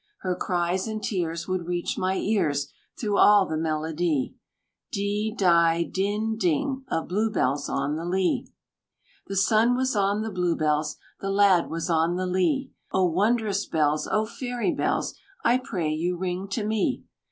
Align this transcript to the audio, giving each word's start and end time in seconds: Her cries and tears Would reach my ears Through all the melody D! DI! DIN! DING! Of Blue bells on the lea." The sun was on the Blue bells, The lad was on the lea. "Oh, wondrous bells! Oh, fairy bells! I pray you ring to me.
Her 0.21 0.35
cries 0.35 0.87
and 0.87 1.03
tears 1.03 1.47
Would 1.47 1.67
reach 1.67 1.95
my 1.95 2.15
ears 2.15 2.73
Through 2.99 3.19
all 3.19 3.45
the 3.45 3.55
melody 3.55 4.33
D! 4.91 5.31
DI! 5.37 5.83
DIN! 5.93 6.37
DING! 6.39 6.83
Of 6.89 7.07
Blue 7.07 7.29
bells 7.29 7.69
on 7.69 7.97
the 7.97 8.03
lea." 8.05 8.47
The 9.27 9.35
sun 9.35 9.75
was 9.75 9.95
on 9.95 10.23
the 10.23 10.31
Blue 10.31 10.55
bells, 10.55 10.97
The 11.19 11.29
lad 11.29 11.69
was 11.69 11.87
on 11.87 12.15
the 12.15 12.25
lea. 12.25 12.71
"Oh, 12.91 13.05
wondrous 13.11 13.67
bells! 13.67 14.07
Oh, 14.11 14.25
fairy 14.25 14.71
bells! 14.73 15.13
I 15.45 15.59
pray 15.59 15.91
you 15.91 16.17
ring 16.17 16.47
to 16.47 16.65
me. 16.65 17.03